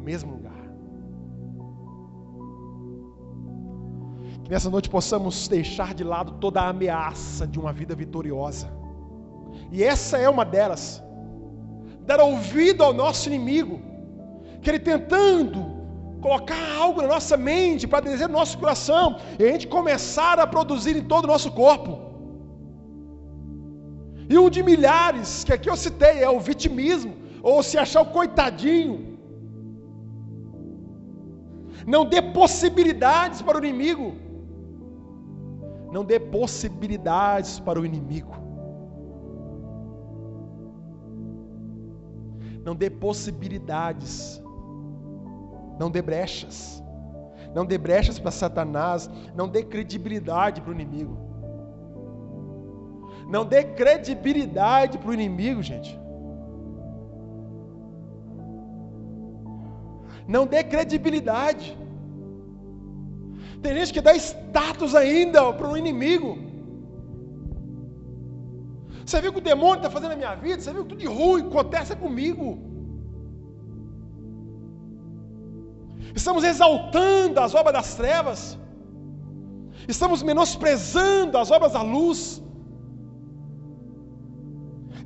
[0.00, 0.52] mesmo lugar.
[4.42, 8.68] Que nessa noite possamos deixar de lado toda a ameaça de uma vida vitoriosa.
[9.70, 11.02] E essa é uma delas.
[12.00, 13.80] Dar ouvido ao nosso inimigo,
[14.60, 15.78] que ele tentando
[16.20, 20.46] colocar algo na nossa mente, para dizer no nosso coração, e a gente começar a
[20.46, 22.09] produzir em todo o nosso corpo.
[24.32, 28.12] E um de milhares, que aqui eu citei, é o vitimismo, ou se achar o
[28.16, 29.18] coitadinho,
[31.84, 34.14] não dê possibilidades para o inimigo.
[35.92, 38.34] Não dê possibilidades para o inimigo.
[42.64, 44.40] Não dê possibilidades.
[45.80, 46.80] Não dê brechas.
[47.52, 49.10] Não dê brechas para Satanás.
[49.34, 51.29] Não dê credibilidade para o inimigo.
[53.34, 55.92] Não dê credibilidade para o inimigo, gente.
[60.34, 61.66] Não dê credibilidade.
[63.62, 66.30] Tem gente que dá status ainda para o inimigo.
[69.04, 70.60] Você viu que o demônio está fazendo na minha vida?
[70.60, 72.46] Você viu que tudo de ruim acontece comigo?
[76.20, 78.40] Estamos exaltando as obras das trevas.
[79.94, 82.20] Estamos menosprezando as obras da luz.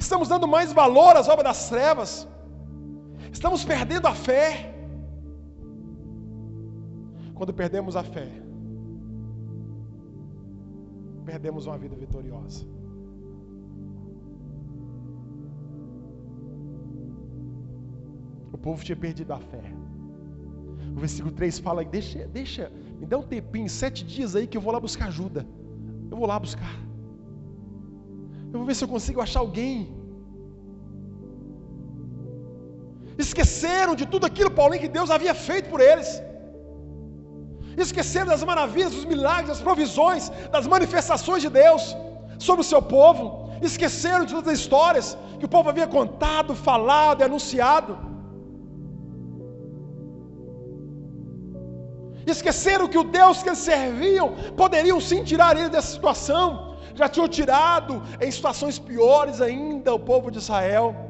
[0.05, 2.29] Estamos dando mais valor às obras das trevas.
[3.37, 4.47] Estamos perdendo a fé.
[7.37, 8.29] Quando perdemos a fé,
[11.31, 12.67] perdemos uma vida vitoriosa.
[18.53, 19.65] O povo tinha perdido a fé.
[20.95, 24.65] O versículo 3 fala: deixa, deixa, me dá um tempinho, sete dias aí que eu
[24.67, 25.47] vou lá buscar ajuda.
[26.11, 26.77] Eu vou lá buscar.
[28.53, 29.93] Eu vou ver se eu consigo achar alguém.
[33.19, 36.23] Esqueceram de tudo aquilo, Paulinho, que Deus havia feito por eles
[37.83, 41.97] esqueceram das maravilhas, dos milagres, das provisões, das manifestações de Deus
[42.39, 47.21] sobre o seu povo, esqueceram de todas as histórias que o povo havia contado, falado
[47.21, 47.99] e anunciado.
[52.27, 56.77] Esqueceram que o Deus que eles serviam poderiam sim tirar eles dessa situação.
[56.95, 61.04] Já tinham tirado em situações piores ainda o povo de Israel.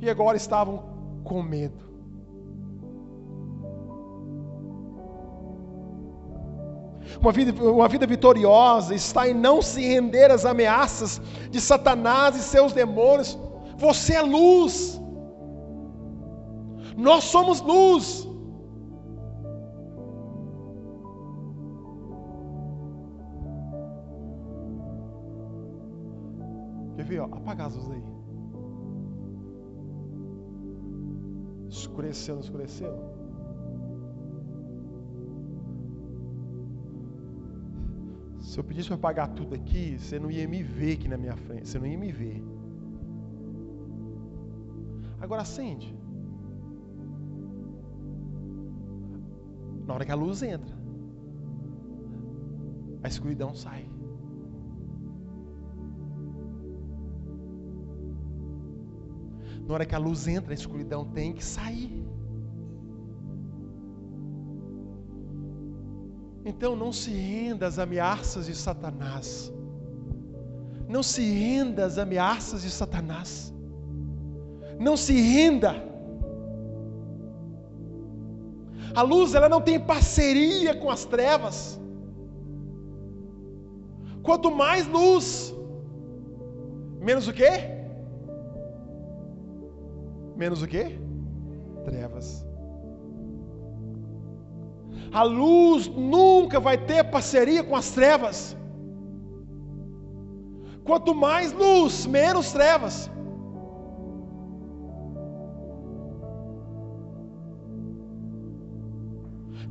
[0.00, 0.82] E agora estavam
[1.24, 1.90] com medo.
[7.20, 11.20] Uma vida, uma vida vitoriosa está em não se render às ameaças
[11.50, 13.38] de Satanás e seus demônios.
[13.76, 15.00] Você é luz.
[16.96, 18.28] Nós somos luz.
[26.96, 27.20] Quer ver?
[27.20, 27.28] Ó,
[27.58, 28.19] as luzes aí.
[31.70, 32.92] Escureceu, não escureceu?
[38.40, 41.36] Se eu pedisse para pagar tudo aqui, você não ia me ver aqui na minha
[41.36, 42.42] frente, você não ia me ver.
[45.20, 45.94] Agora acende.
[49.86, 50.76] Na hora que a luz entra,
[53.02, 53.88] a escuridão sai.
[59.70, 62.04] Na hora que a luz entra, a escuridão tem que sair.
[66.44, 69.52] Então não se renda às ameaças de Satanás.
[70.88, 73.54] Não se renda às ameaças de Satanás.
[74.76, 75.72] Não se renda.
[78.92, 81.80] A luz ela não tem parceria com as trevas.
[84.24, 85.54] Quanto mais luz,
[86.98, 87.79] menos o quê?
[90.42, 90.84] Menos o quê?
[91.84, 92.28] Trevas.
[95.20, 98.38] A luz nunca vai ter parceria com as trevas.
[100.88, 103.10] Quanto mais luz, menos trevas.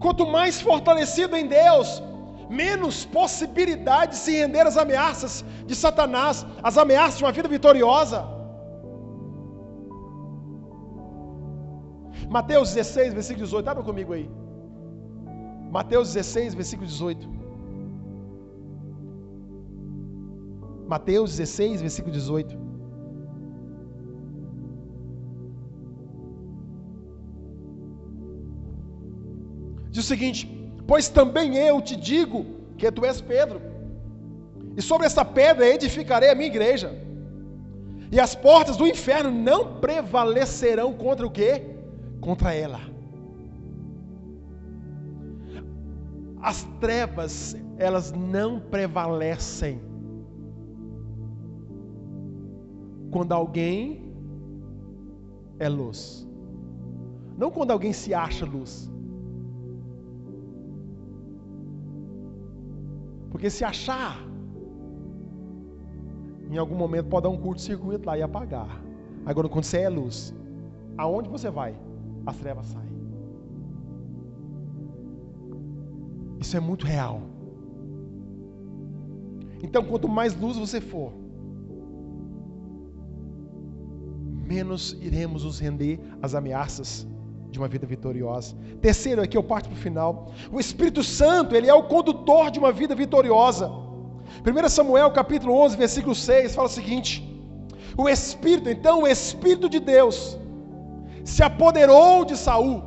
[0.04, 1.90] Quanto mais fortalecido em Deus,
[2.64, 8.39] menos possibilidade de se render às ameaças de Satanás, às ameaças de uma vida vitoriosa.
[12.30, 14.30] Mateus 16, versículo 18, abra comigo aí.
[15.72, 17.28] Mateus 16, versículo 18.
[20.88, 22.58] Mateus 16, versículo 18.
[29.90, 30.48] Diz o seguinte:
[30.86, 32.46] Pois também eu te digo
[32.78, 33.60] que tu és Pedro,
[34.78, 36.92] e sobre essa pedra edificarei a minha igreja,
[38.12, 41.79] e as portas do inferno não prevalecerão contra o que?
[42.22, 42.80] Contra ela.
[46.42, 49.82] As trevas, elas não prevalecem
[53.12, 54.14] quando alguém
[55.60, 56.28] é luz.
[57.38, 58.92] Não quando alguém se acha luz.
[63.30, 64.18] Porque se achar,
[66.50, 68.82] em algum momento pode dar um curto-circuito lá e apagar.
[69.26, 70.34] Agora, quando você é luz,
[70.98, 71.76] aonde você vai?
[72.26, 73.00] As trevas saem.
[76.40, 77.22] Isso é muito real.
[79.62, 81.12] Então, quanto mais luz você for,
[84.46, 87.06] menos iremos nos render às ameaças
[87.52, 88.56] de uma vida vitoriosa.
[88.82, 90.32] Terceiro, aqui eu parto para o final.
[90.52, 93.70] O Espírito Santo, ele é o condutor de uma vida vitoriosa.
[93.70, 97.12] 1 Samuel capítulo 11, versículo 6, fala o seguinte:
[97.98, 100.38] O Espírito, então o Espírito de Deus
[101.36, 102.78] se apoderou de Saul.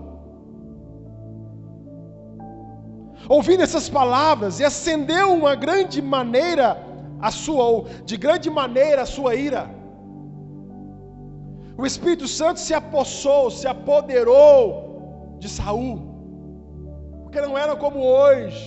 [3.29, 6.69] Ouvindo essas palavras, e acendeu uma grande maneira
[7.21, 9.65] a sua, de grande maneira a sua ira.
[11.79, 15.95] O Espírito Santo se apossou, se apoderou de Saul.
[17.23, 18.65] Porque não era como hoje,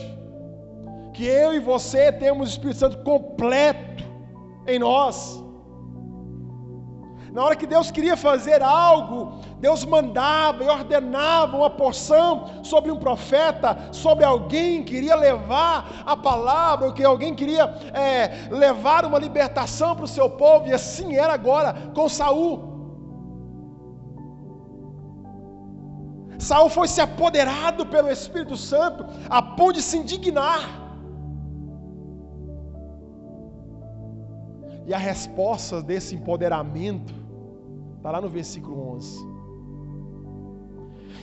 [1.14, 4.04] que eu e você temos o Espírito Santo completo
[4.68, 5.45] em nós.
[7.36, 9.18] Na hora que Deus queria fazer algo,
[9.60, 12.30] Deus mandava e ordenava uma porção
[12.64, 19.04] sobre um profeta, sobre alguém que queria levar a palavra, que alguém queria é, levar
[19.04, 22.54] uma libertação para o seu povo, e assim era agora com Saul.
[26.40, 30.64] Saul foi se apoderado pelo Espírito Santo a ponto de se indignar.
[34.88, 37.25] E a resposta desse empoderamento
[38.06, 39.28] está lá no versículo 11.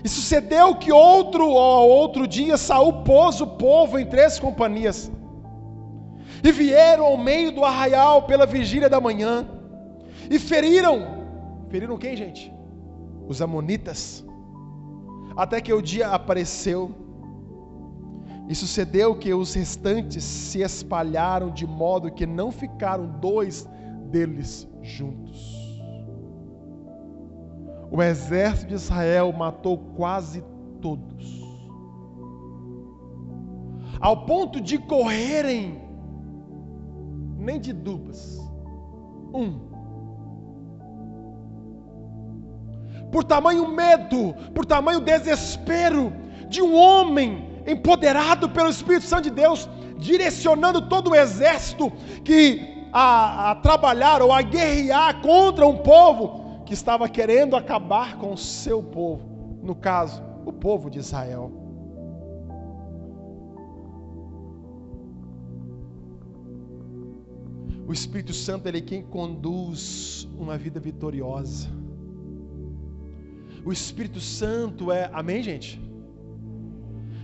[0.02, 5.08] E sucedeu que outro ó, outro dia Saul pôs o povo em três companhias.
[6.42, 9.46] E vieram ao meio do arraial pela vigília da manhã.
[10.28, 10.96] E feriram.
[11.68, 12.52] Feriram quem, gente?
[13.28, 14.24] Os amonitas
[15.36, 16.90] até que o dia apareceu.
[18.48, 23.68] E sucedeu que os restantes se espalharam de modo que não ficaram dois
[24.10, 25.61] deles juntos.
[27.94, 30.42] O exército de Israel matou quase
[30.80, 31.42] todos,
[34.00, 35.78] ao ponto de correrem,
[37.36, 38.38] nem de duplas,
[39.34, 39.60] um.
[43.12, 46.14] Por tamanho medo, por tamanho desespero
[46.48, 49.68] de um homem empoderado pelo Espírito Santo de Deus,
[49.98, 51.92] direcionando todo o exército
[52.24, 56.41] que a, a trabalhar ou a guerrear contra um povo
[56.72, 61.52] que estava querendo acabar com o seu povo, no caso, o povo de Israel.
[67.86, 71.68] O Espírito Santo ele é quem conduz uma vida vitoriosa.
[73.62, 75.78] O Espírito Santo é, amém, gente?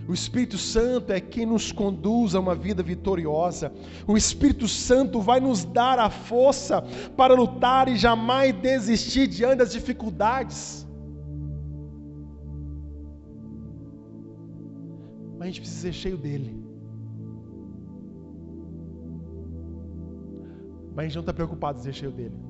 [0.09, 3.71] O Espírito Santo é quem nos conduz a uma vida vitoriosa.
[4.07, 6.81] O Espírito Santo vai nos dar a força
[7.15, 10.83] para lutar e jamais desistir diante das dificuldades.
[15.37, 16.59] Mas a gente precisa ser cheio dele.
[20.95, 22.48] Mas a gente não está preocupado em ser cheio dele.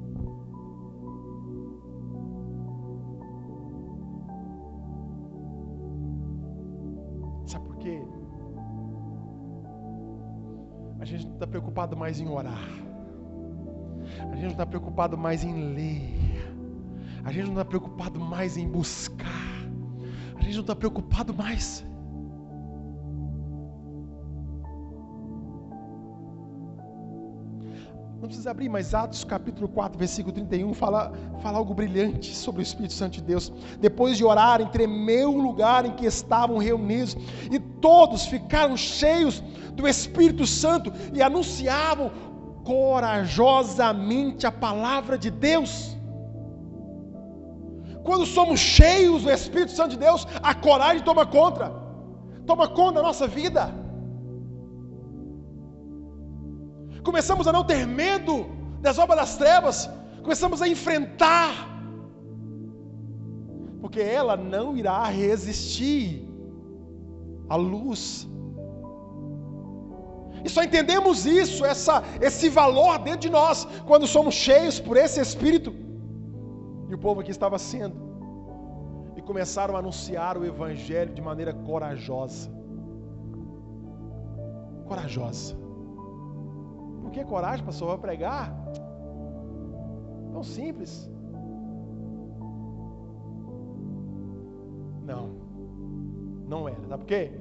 [11.40, 12.70] Está preocupado mais em orar.
[14.20, 16.54] A gente não está preocupado mais em ler.
[17.24, 19.26] A gente não está preocupado mais em buscar.
[20.36, 21.86] A gente não está preocupado mais.
[28.20, 32.64] Não precisa abrir, mas Atos capítulo 4, versículo 31 fala, fala algo brilhante sobre o
[32.64, 33.50] Espírito Santo de Deus.
[33.80, 37.16] Depois de orarem, tremeu o lugar em que estavam reunidos,
[37.50, 39.42] e todos ficaram cheios
[39.74, 42.12] do Espírito Santo e anunciavam
[42.66, 45.98] corajosamente a palavra de Deus.
[48.04, 51.72] Quando somos cheios do Espírito Santo de Deus, a coragem toma conta,
[52.46, 53.74] toma conta da nossa vida.
[57.04, 58.46] Começamos a não ter medo
[58.82, 59.90] das obras das trevas,
[60.22, 61.54] começamos a enfrentar,
[63.82, 66.28] porque ela não irá resistir
[67.50, 68.28] à luz.
[70.44, 75.20] E só entendemos isso, essa, esse valor dentro de nós, quando somos cheios por esse
[75.20, 75.74] Espírito.
[76.90, 77.96] E o povo aqui estava sendo.
[79.18, 82.50] E começaram a anunciar o Evangelho de maneira corajosa.
[84.88, 85.69] Corajosa.
[87.10, 87.88] Por que coragem, pastor?
[87.88, 88.54] Vai pregar?
[90.32, 91.10] Tão simples.
[95.04, 95.32] Não.
[96.48, 96.88] Não era.
[96.88, 97.32] Sabe por quê?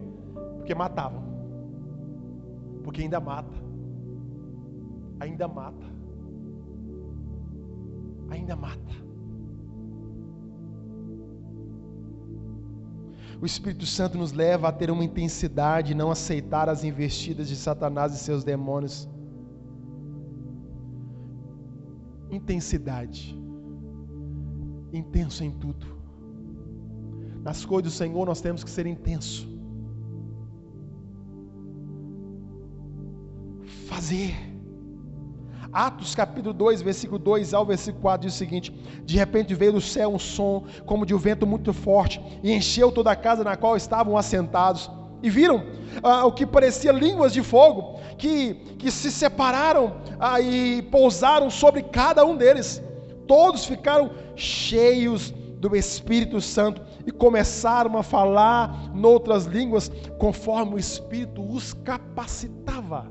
[0.57, 1.23] Porque matavam.
[2.83, 3.55] Porque ainda mata.
[5.21, 5.87] Ainda mata.
[8.31, 8.95] Ainda mata.
[13.39, 18.15] O Espírito Santo nos leva a ter uma intensidade, não aceitar as investidas de Satanás
[18.15, 19.07] e seus demônios.
[22.31, 23.37] Intensidade.
[24.93, 25.87] Intenso em tudo.
[27.43, 29.49] Nas coisas do Senhor nós temos que ser intenso.
[33.87, 34.35] Fazer.
[35.73, 38.73] Atos capítulo 2, versículo 2 ao versículo 4 diz o seguinte:
[39.05, 42.91] De repente veio do céu um som, como de um vento muito forte, e encheu
[42.91, 44.91] toda a casa na qual estavam assentados.
[45.23, 45.65] E viram
[46.03, 51.83] ah, o que parecia línguas de fogo, que, que se separaram ah, e pousaram sobre
[51.83, 52.83] cada um deles.
[53.27, 61.43] Todos ficaram cheios do Espírito Santo e começaram a falar noutras línguas, conforme o Espírito
[61.43, 63.11] os capacitava.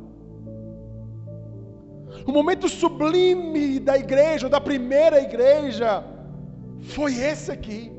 [2.26, 6.04] O momento sublime da igreja, da primeira igreja,
[6.82, 7.97] foi esse aqui.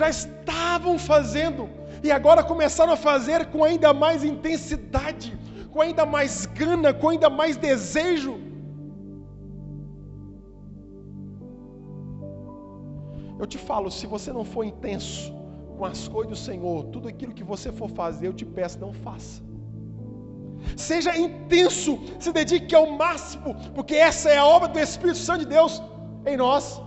[0.00, 1.68] Já estavam fazendo,
[2.02, 5.38] e agora começaram a fazer com ainda mais intensidade,
[5.70, 8.34] com ainda mais gana, com ainda mais desejo.
[13.38, 15.32] Eu te falo, se você não for intenso
[15.76, 18.92] com as coisas do Senhor, tudo aquilo que você for fazer, eu te peço, não
[18.92, 19.42] faça.
[20.76, 25.46] Seja intenso, se dedique ao máximo, porque essa é a obra do Espírito Santo de
[25.46, 25.82] Deus
[26.24, 26.80] em nós.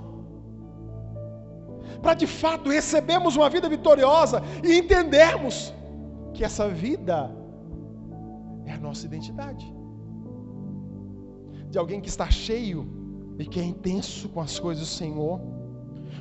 [2.05, 5.73] Para de fato recebermos uma vida vitoriosa e entendermos
[6.35, 7.35] que essa vida
[8.63, 9.65] é a nossa identidade.
[11.71, 12.87] De alguém que está cheio
[13.39, 15.41] e que é intenso com as coisas do Senhor.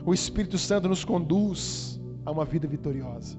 [0.07, 3.37] O Espírito Santo nos conduz a uma vida vitoriosa.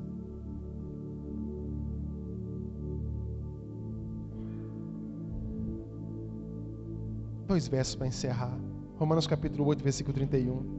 [7.48, 8.56] Dois versos para encerrar.
[9.00, 10.75] Romanos capítulo 8, versículo 31.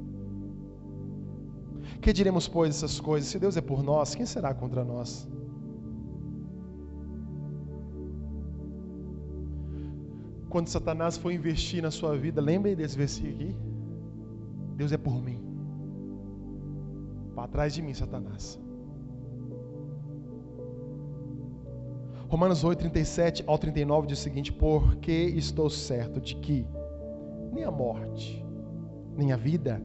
[2.00, 3.28] Que diremos, pois, essas coisas?
[3.28, 5.28] Se Deus é por nós, quem será contra nós?
[10.48, 13.56] Quando Satanás for investir na sua vida, lembre desse versículo aqui.
[14.76, 15.40] Deus é por mim.
[17.34, 18.58] Para trás de mim, Satanás.
[22.28, 26.66] Romanos 8, 37 ao 39 diz o seguinte: Porque estou certo de que
[27.52, 28.44] nem a morte,
[29.16, 29.82] nem a vida,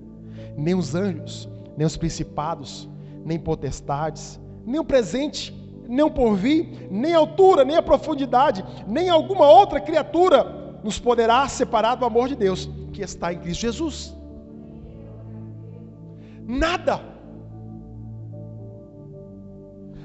[0.58, 2.90] nem os anjos, nem os principados,
[3.26, 5.54] nem potestades, nem o presente,
[5.88, 11.48] nem o porvir, nem a altura, nem a profundidade, nem alguma outra criatura nos poderá
[11.48, 14.16] separar do amor de Deus que está em Cristo Jesus.
[16.48, 17.00] Nada,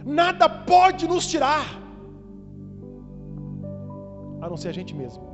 [0.04, 1.64] nada pode nos tirar
[4.40, 5.24] a não ser a gente mesmo.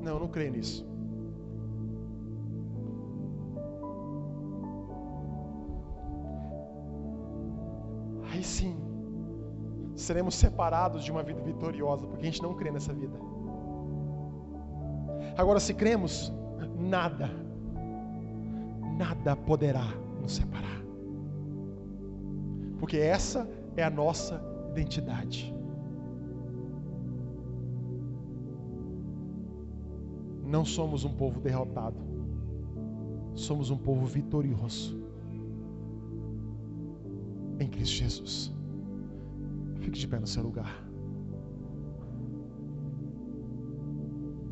[0.00, 0.91] Não, eu não creio nisso.
[8.42, 8.76] Sim,
[9.94, 13.16] seremos separados de uma vida vitoriosa, porque a gente não crê nessa vida.
[15.36, 16.32] Agora, se cremos,
[16.78, 17.30] nada,
[18.98, 19.84] nada poderá
[20.20, 20.82] nos separar.
[22.78, 25.54] porque essa é a nossa identidade.
[30.44, 31.96] Não somos um povo derrotado,
[33.34, 35.01] somos um povo vitorioso
[37.62, 38.52] em Cristo Jesus.
[39.80, 40.81] Fique de pé no seu lugar.